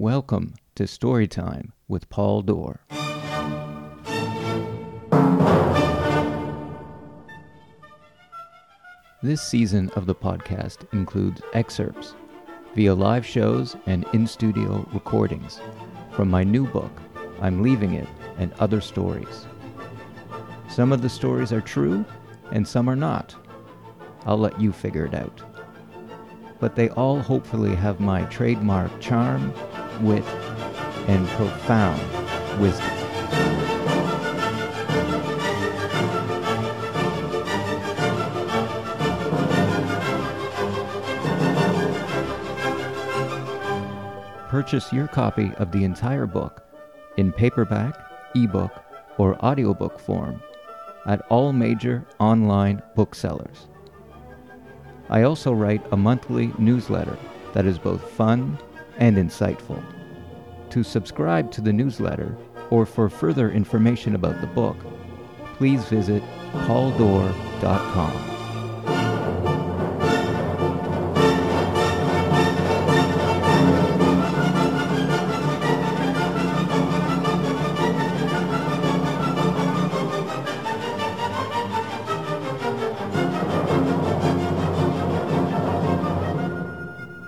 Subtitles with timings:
[0.00, 2.80] Welcome to Storytime with Paul Dorr.
[9.22, 12.14] This season of the podcast includes excerpts
[12.74, 15.60] via live shows and in studio recordings
[16.12, 16.92] from my new book,
[17.42, 18.08] I'm Leaving It,
[18.38, 19.46] and Other Stories.
[20.70, 22.06] Some of the stories are true,
[22.52, 23.36] and some are not.
[24.24, 25.42] I'll let you figure it out.
[26.60, 29.52] But they all hopefully have my trademark charm,
[30.02, 30.24] wit,
[31.08, 32.00] and profound
[32.60, 32.86] wisdom.
[44.50, 46.62] Purchase your copy of the entire book
[47.16, 47.94] in paperback,
[48.34, 48.72] ebook,
[49.16, 50.42] or audiobook form
[51.06, 53.69] at all major online booksellers.
[55.10, 57.18] I also write a monthly newsletter
[57.52, 58.56] that is both fun
[58.98, 59.82] and insightful.
[60.70, 62.36] To subscribe to the newsletter
[62.70, 64.76] or for further information about the book,
[65.56, 66.22] please visit
[66.52, 68.39] pauldor.com.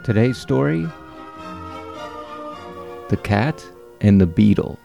[0.04, 0.88] Today's story
[3.08, 3.64] The Cat
[4.00, 4.76] and the Beetle.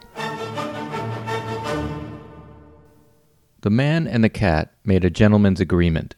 [3.62, 6.16] The man and the cat made a gentleman's agreement.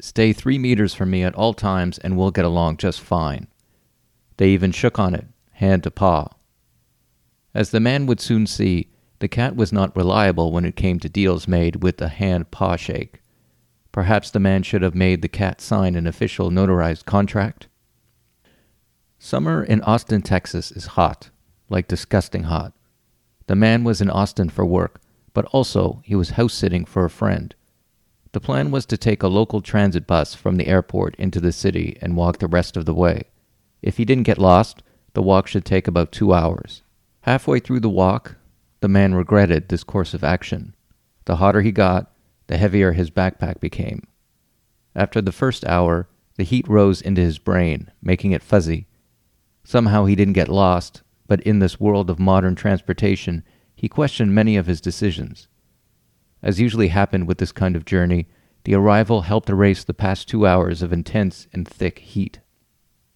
[0.00, 3.46] Stay three meters from me at all times and we'll get along just fine.
[4.36, 6.30] They even shook on it, hand to paw.
[7.54, 11.08] As the man would soon see, the cat was not reliable when it came to
[11.08, 13.20] deals made with a hand paw shake.
[13.96, 17.66] Perhaps the man should have made the cat sign an official notarized contract.
[19.18, 21.30] Summer in Austin, Texas is hot,
[21.70, 22.74] like disgusting hot.
[23.46, 25.00] The man was in Austin for work,
[25.32, 27.54] but also he was house sitting for a friend.
[28.32, 31.96] The plan was to take a local transit bus from the airport into the city
[32.02, 33.22] and walk the rest of the way.
[33.80, 34.82] If he didn't get lost,
[35.14, 36.82] the walk should take about two hours.
[37.22, 38.36] Halfway through the walk,
[38.80, 40.76] the man regretted this course of action.
[41.24, 42.12] The hotter he got,
[42.46, 44.06] the heavier his backpack became.
[44.94, 48.86] After the first hour, the heat rose into his brain, making it fuzzy.
[49.64, 53.42] Somehow he didn't get lost, but in this world of modern transportation,
[53.74, 55.48] he questioned many of his decisions.
[56.42, 58.26] As usually happened with this kind of journey,
[58.64, 62.40] the arrival helped erase the past two hours of intense and thick heat.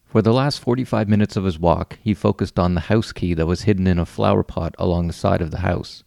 [0.04, 3.46] For the last 45 minutes of his walk, he focused on the house key that
[3.46, 6.02] was hidden in a flower pot along the side of the house.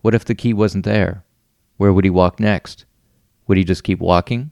[0.00, 1.24] What if the key wasn't there?
[1.76, 2.84] Where would he walk next?
[3.46, 4.50] Would he just keep walking?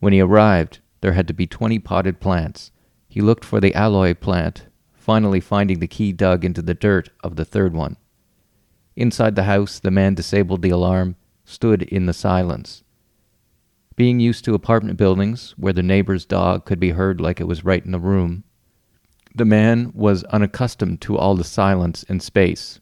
[0.00, 2.72] When he arrived, there had to be twenty potted plants.
[3.08, 7.36] He looked for the aloe plant, finally finding the key dug into the dirt of
[7.36, 7.96] the third one.
[8.96, 12.82] Inside the house, the man disabled the alarm, stood in the silence.
[13.96, 17.64] Being used to apartment buildings where the neighbor's dog could be heard like it was
[17.64, 18.44] right in the room,
[19.34, 22.80] the man was unaccustomed to all the silence and space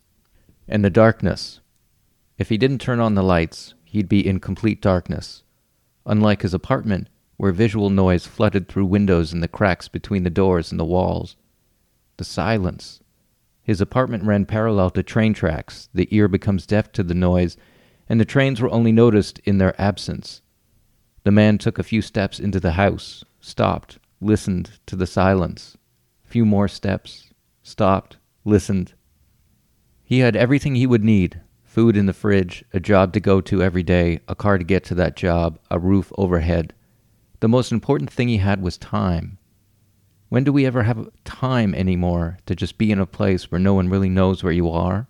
[0.69, 1.61] and the darkness
[2.39, 5.43] if he didn't turn on the lights, he'd be in complete darkness.
[6.05, 10.71] Unlike his apartment, where visual noise flooded through windows and the cracks between the doors
[10.71, 11.37] and the walls.
[12.17, 13.01] The silence.
[13.63, 15.89] His apartment ran parallel to train tracks.
[15.93, 17.57] The ear becomes deaf to the noise,
[18.09, 20.43] and the trains were only noticed in their absence.
[21.25, 25.77] The man took a few steps into the house, stopped, listened to the silence.
[26.25, 27.31] A few more steps,
[27.63, 28.95] stopped, listened.
[30.05, 31.41] He had everything he would need
[31.77, 34.83] food in the fridge, a job to go to every day, a car to get
[34.83, 36.73] to that job, a roof overhead.
[37.41, 39.37] The most important thing he had was time.
[40.31, 43.75] When do we ever have time anymore to just be in a place where no
[43.75, 45.07] one really knows where you are?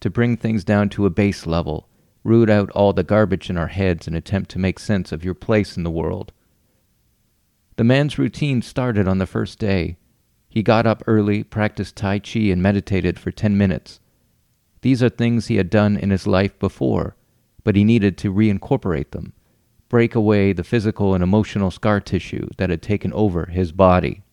[0.00, 1.88] To bring things down to a base level,
[2.22, 5.32] root out all the garbage in our heads and attempt to make sense of your
[5.32, 6.34] place in the world.
[7.76, 9.96] The man's routine started on the first day.
[10.50, 14.00] He got up early, practiced Tai Chi, and meditated for 10 minutes.
[14.84, 17.16] These are things he had done in his life before,
[17.64, 19.32] but he needed to reincorporate them,
[19.88, 24.24] break away the physical and emotional scar tissue that had taken over his body.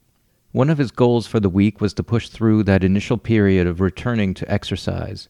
[0.52, 3.80] One of his goals for the week was to push through that initial period of
[3.80, 5.30] returning to exercise,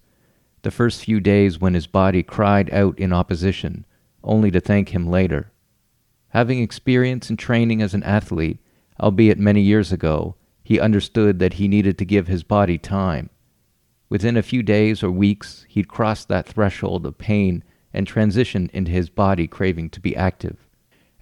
[0.64, 3.86] the first few days when his body cried out in opposition,
[4.24, 5.52] only to thank him later.
[6.30, 8.58] Having experience in training as an athlete,
[9.00, 10.34] albeit many years ago,
[10.64, 13.30] he understood that he needed to give his body time.
[14.12, 17.64] Within a few days or weeks, he'd crossed that threshold of pain
[17.94, 20.68] and transitioned into his body craving to be active.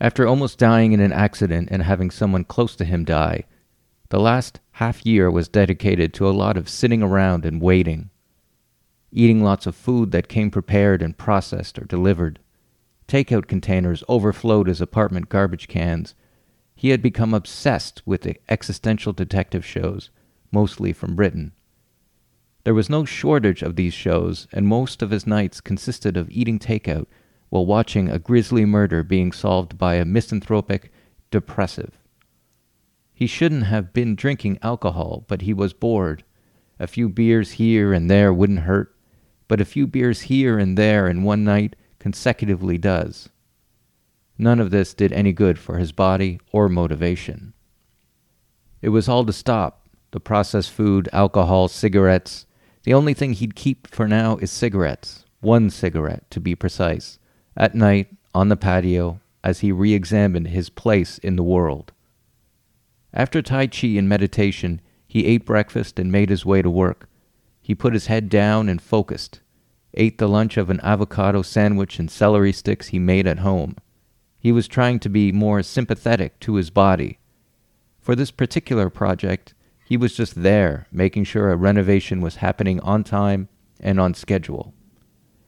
[0.02, 3.44] After almost dying in an accident and having someone close to him die,
[4.10, 8.10] the last half year was dedicated to a lot of sitting around and waiting,
[9.12, 12.40] eating lots of food that came prepared and processed or delivered.
[13.08, 16.16] Takeout containers overflowed his apartment garbage cans.
[16.76, 20.10] He had become obsessed with the existential detective shows,
[20.52, 21.52] mostly from Britain.
[22.64, 26.60] There was no shortage of these shows, and most of his nights consisted of eating
[26.60, 27.08] takeout
[27.50, 30.92] while watching a grisly murder being solved by a misanthropic
[31.32, 31.98] depressive.
[33.14, 36.24] He shouldn't have been drinking alcohol, but he was bored.
[36.80, 38.96] A few beers here and there wouldn't hurt,
[39.48, 43.30] but a few beers here and there in one night consecutively does.
[44.38, 47.54] None of this did any good for his body or motivation.
[48.82, 52.46] It was all to stop the processed food, alcohol, cigarettes.
[52.90, 57.20] The only thing he'd keep for now is cigarettes, one cigarette to be precise,
[57.56, 61.92] at night on the patio as he re examined his place in the world.
[63.14, 67.08] After Tai Chi and meditation, he ate breakfast and made his way to work.
[67.62, 69.42] He put his head down and focused,
[69.94, 73.76] ate the lunch of an avocado sandwich and celery sticks he made at home.
[74.40, 77.20] He was trying to be more sympathetic to his body.
[78.00, 79.54] For this particular project,
[79.90, 83.50] he was just there, making sure a renovation was happening on time
[83.80, 84.72] and on schedule.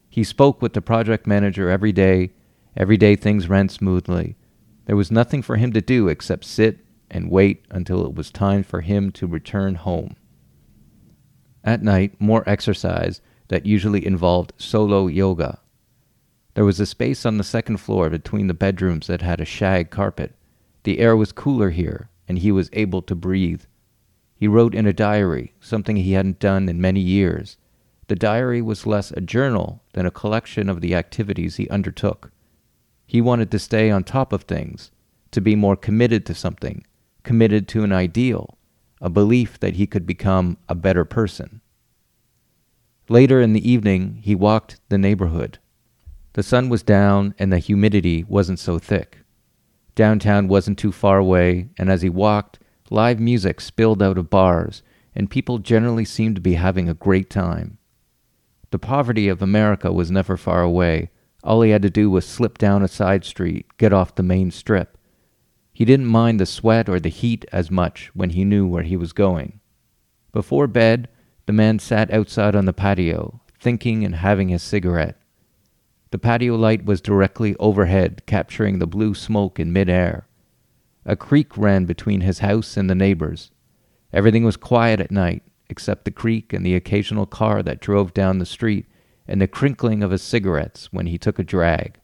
[0.09, 2.31] He spoke with the project manager every day.
[2.75, 4.35] Every day things ran smoothly.
[4.85, 6.79] There was nothing for him to do except sit
[7.11, 10.15] and wait until it was time for him to return home.
[11.63, 15.59] At night, more exercise that usually involved solo yoga.
[16.55, 19.91] There was a space on the second floor between the bedrooms that had a shag
[19.91, 20.33] carpet.
[20.81, 23.65] The air was cooler here, and he was able to breathe.
[24.41, 27.57] He wrote in a diary, something he hadn't done in many years.
[28.07, 32.31] The diary was less a journal than a collection of the activities he undertook.
[33.05, 34.89] He wanted to stay on top of things,
[35.29, 36.83] to be more committed to something,
[37.21, 38.57] committed to an ideal,
[38.99, 41.61] a belief that he could become a better person.
[43.09, 45.59] Later in the evening, he walked the neighborhood.
[46.33, 49.19] The sun was down and the humidity wasn't so thick.
[49.93, 52.57] Downtown wasn't too far away, and as he walked,
[52.91, 54.83] live music spilled out of bars,
[55.15, 57.79] and people generally seemed to be having a great time.
[58.69, 61.09] The poverty of America was never far away.
[61.43, 64.51] All he had to do was slip down a side street, get off the main
[64.51, 64.97] strip,
[65.81, 68.97] he didn't mind the sweat or the heat as much when he knew where he
[68.97, 69.59] was going.
[70.31, 71.07] Before bed,
[71.45, 75.19] the man sat outside on the patio, thinking and having his cigarette.
[76.11, 80.27] The patio light was directly overhead, capturing the blue smoke in midair.
[81.05, 83.51] A creek ran between his house and the neighbor's.
[84.13, 88.37] Everything was quiet at night, except the creek and the occasional car that drove down
[88.37, 88.85] the street,
[89.27, 91.99] and the crinkling of his cigarettes when he took a drag.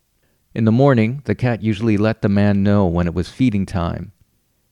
[0.56, 4.14] In the morning, the cat usually let the man know when it was feeding time.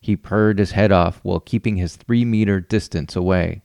[0.02, 3.64] He purred his head off while keeping his three meter distance away.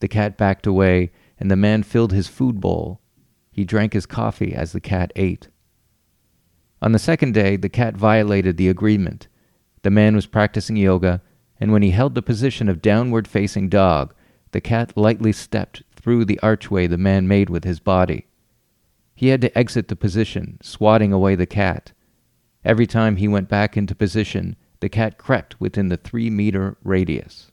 [0.00, 3.00] The cat backed away, and the man filled his food bowl.
[3.50, 5.48] He drank his coffee as the cat ate.
[6.80, 9.28] On the second day, the cat violated the agreement.
[9.82, 11.22] The man was practicing yoga,
[11.60, 14.14] and when he held the position of downward facing dog,
[14.52, 18.26] the cat lightly stepped through the archway the man made with his body.
[19.14, 21.92] He had to exit the position, swatting away the cat.
[22.64, 27.50] Every time he went back into position, the cat crept within the three meter radius.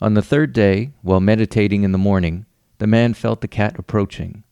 [0.00, 2.46] On the third day, while meditating in the morning,
[2.78, 4.42] the man felt the cat approaching.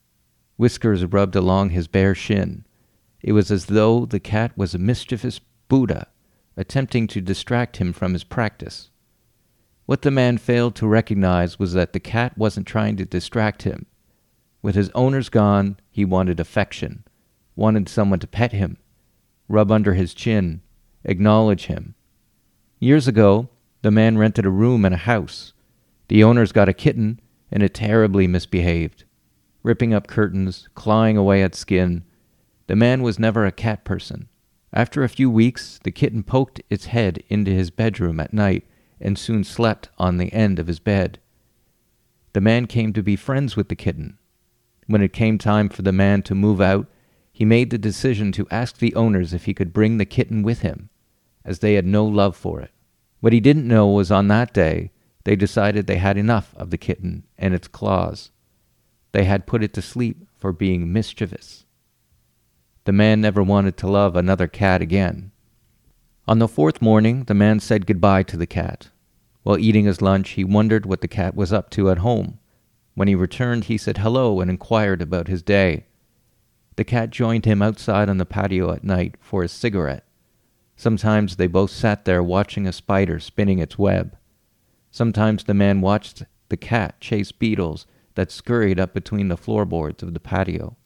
[0.57, 2.64] Whiskers rubbed along his bare shin.
[3.23, 6.09] It was as though the cat was a mischievous Buddha,
[6.57, 8.90] attempting to distract him from his practice.
[9.87, 13.87] What the man failed to recognize was that the cat wasn't trying to distract him.
[14.62, 17.04] With his owners gone, he wanted affection,
[17.57, 18.76] wanted someone to pet him,
[19.49, 20.62] rub under his chin,
[21.04, 21.95] acknowledge him.
[22.78, 23.49] Years ago,
[23.83, 25.52] the man rented a room in a house.
[26.09, 29.04] The owners got a kitten, and it terribly misbehaved,
[29.62, 32.04] ripping up curtains, clawing away at skin.
[32.69, 34.28] The man was never a cat person.
[34.73, 38.65] After a few weeks, the kitten poked its head into his bedroom at night
[39.00, 41.19] and soon slept on the end of his bed.
[42.33, 44.19] The man came to be friends with the kitten,
[44.91, 46.89] when it came time for the man to move out,
[47.33, 50.62] he made the decision to ask the owners if he could bring the kitten with
[50.62, 50.91] him,
[51.45, 52.73] as they had no love for it.
[53.21, 54.91] What he didn't know was on that day
[55.23, 58.33] they decided they had enough of the kitten and its claws.
[59.12, 61.67] They had put it to sleep for being mischievous.
[62.85, 65.33] The man never wanted to love another cat again.
[66.27, 68.89] On the fourth morning, the man said goodbye to the cat.
[69.43, 72.39] While eating his lunch, he wondered what the cat was up to at home.
[72.95, 75.87] When he returned, he said hello and inquired about his day.
[76.77, 80.07] The cat joined him outside on the patio at night for a cigarette.
[80.77, 84.17] Sometimes they both sat there watching a spider spinning its web.
[84.91, 90.15] Sometimes the man watched the cat chase beetles that scurried up between the floorboards of
[90.15, 90.77] the patio.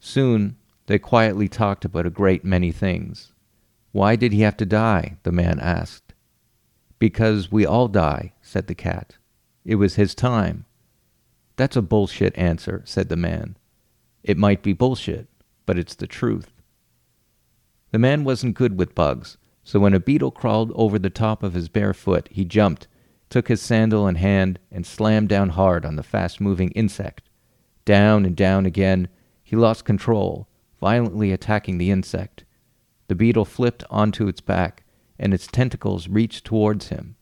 [0.00, 3.32] Soon they quietly talked about a great many things.
[3.92, 5.18] Why did he have to die?
[5.22, 6.14] the man asked.
[6.98, 9.16] Because we all die, said the cat.
[9.64, 10.64] It was his time.
[11.56, 13.56] That's a bullshit answer, said the man.
[14.22, 15.28] It might be bullshit,
[15.64, 16.52] but it's the truth.
[17.90, 21.54] The man wasn't good with bugs, so when a beetle crawled over the top of
[21.54, 22.86] his bare foot, he jumped,
[23.30, 27.28] took his sandal in hand, and slammed down hard on the fast moving insect.
[27.84, 29.08] Down and down again,
[29.42, 30.48] he lost control,
[30.80, 32.44] violently attacking the insect.
[33.08, 34.84] The beetle flipped onto its back,
[35.18, 37.16] and its tentacles reached towards him.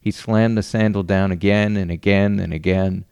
[0.00, 3.04] He slammed the sandal down again and again and again.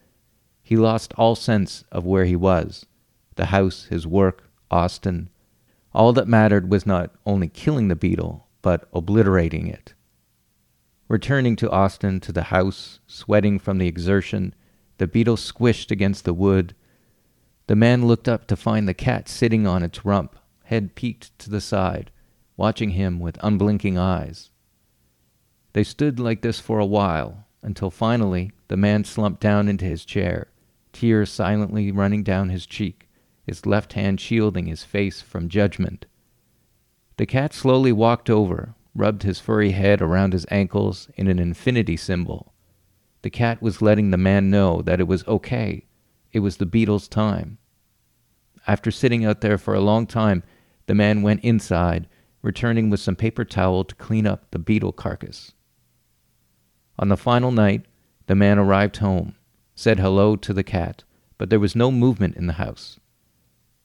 [0.63, 2.87] He lost all sense of where he was
[3.37, 5.29] the house, his work, Austin,
[5.95, 9.95] all that mattered was not only killing the beetle, but obliterating it.
[11.09, 14.55] Returning to Austin to the house, sweating from the exertion,
[14.99, 16.75] the beetle squished against the wood.
[17.67, 21.51] The man looked up to find the cat sitting on its rump, head peaked to
[21.51, 22.11] the side,
[22.57, 24.51] watching him with unblinking eyes.
[25.73, 30.05] They stood like this for a while, until finally the man slumped down into his
[30.05, 30.49] chair,
[30.93, 33.05] tears silently running down his cheek
[33.45, 36.07] his left hand shielding his face from judgment.
[37.17, 41.97] The cat slowly walked over, rubbed his furry head around his ankles in an infinity
[41.97, 42.55] symbol.
[43.23, 45.87] The cat was letting the man know that it was okay.
[46.35, 47.59] It was the beetle's time.
[48.67, 50.43] After sitting out there for a long time,
[50.87, 52.09] the man went inside,
[52.43, 55.53] returning with some paper towel to clean up the beetle carcass.
[56.99, 57.87] On the final night,
[58.27, 59.37] the man arrived home,
[59.77, 61.05] said hello to the cat,
[61.39, 62.99] but there was no movement in the house.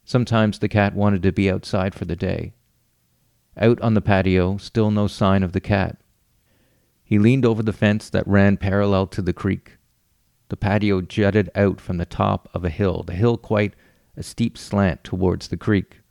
[0.04, 2.54] Sometimes the cat wanted to be outside for the day.
[3.58, 6.02] Out on the patio, still no sign of the cat.
[7.04, 9.78] He leaned over the fence that ran parallel to the creek.
[10.50, 13.76] The patio jutted out from the top of a hill, the hill quite
[14.18, 16.02] a steep slant towards the creek.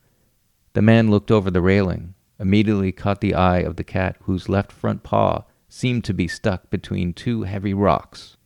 [0.72, 4.70] The man looked over the railing, immediately caught the eye of the cat whose left
[4.70, 8.36] front paw seemed to be stuck between two heavy rocks.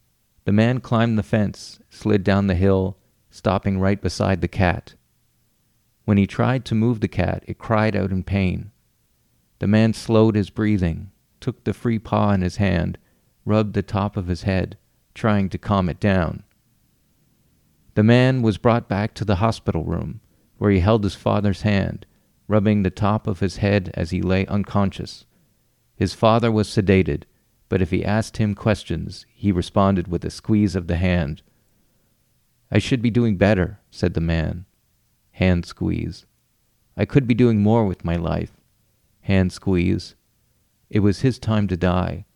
[0.45, 2.97] The man climbed the fence, slid down the hill,
[3.31, 4.95] stopping right beside the cat.
[6.05, 8.73] When he tried to move the cat, it cried out in pain.
[9.61, 12.99] The man slowed his breathing, took the free paw in his hand,
[13.45, 14.77] rubbed the top of his head,
[15.15, 16.43] trying to calm it down.
[17.95, 20.21] The man was brought back to the hospital room,
[20.59, 22.07] where he held his father's hand,
[22.49, 25.27] rubbing the top of his head as he lay unconscious.
[25.95, 27.25] His father was sedated,
[27.69, 31.43] but if he asked him questions, he responded with a squeeze of the hand.
[32.71, 34.67] I should be doing better, said the man
[35.33, 36.27] hand squeeze.
[36.97, 38.53] I could be doing more with my life.
[39.23, 40.15] Hand squeeze.
[40.91, 42.27] It was his time to die.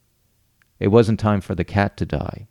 [0.80, 2.49] It wasn't time for the cat to die.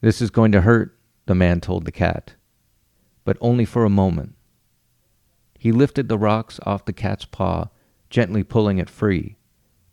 [0.00, 2.34] This is going to hurt, the man told the cat,
[3.24, 4.34] but only for a moment.
[5.58, 7.68] He lifted the rocks off the cat's paw,
[8.10, 9.36] gently pulling it free.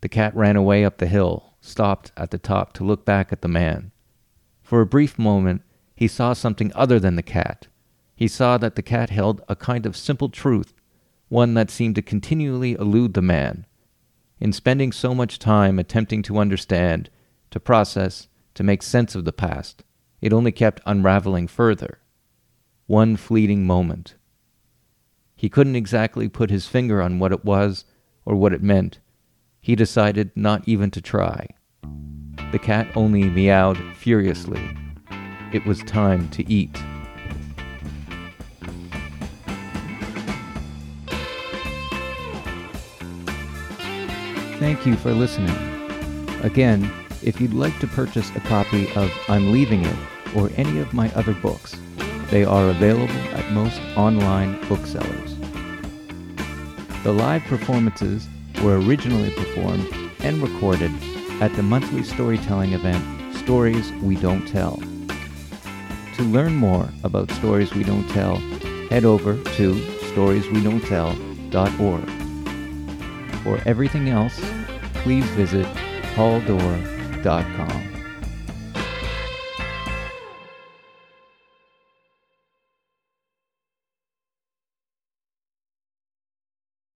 [0.01, 3.41] The cat ran away up the hill, stopped at the top to look back at
[3.41, 3.91] the man.
[4.61, 5.63] For a brief moment,
[5.95, 7.67] he saw something other than the cat
[8.15, 10.73] he saw that the cat held a kind of simple truth,
[11.27, 13.65] one that seemed to continually elude the man.
[14.39, 17.09] In spending so much time attempting to understand,
[17.51, 19.83] to process, to make sense of the past,
[20.25, 21.99] it only kept unraveling further.
[22.87, 24.15] One fleeting moment.
[25.35, 27.85] He couldn't exactly put his finger on what it was
[28.25, 28.97] or what it meant.
[29.61, 31.49] He decided not even to try.
[32.51, 34.75] The cat only meowed furiously.
[35.53, 36.75] It was time to eat.
[44.57, 45.55] Thank you for listening.
[46.41, 46.91] Again,
[47.21, 51.11] if you'd like to purchase a copy of I'm Leaving It or any of my
[51.13, 51.75] other books,
[52.29, 55.35] they are available at most online booksellers.
[57.03, 58.27] The live performances
[58.61, 59.87] were originally performed
[60.19, 60.91] and recorded
[61.41, 64.77] at the monthly storytelling event Stories We Don't Tell.
[66.15, 68.37] To learn more about Stories We Don't Tell,
[68.89, 69.75] head over to
[70.13, 72.09] storieswedon'ttell.org.
[73.43, 74.39] For everything else,
[75.03, 75.67] please visit
[76.15, 77.94] pauldor.com.